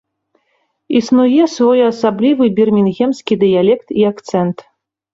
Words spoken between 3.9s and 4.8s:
і акцэнт.